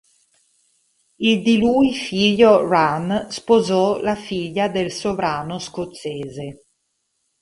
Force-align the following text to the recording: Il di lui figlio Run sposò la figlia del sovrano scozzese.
Il 1.17 1.43
di 1.43 1.59
lui 1.59 1.93
figlio 1.93 2.65
Run 2.67 3.27
sposò 3.29 4.01
la 4.01 4.15
figlia 4.15 4.67
del 4.67 4.91
sovrano 4.91 5.59
scozzese. 5.59 6.63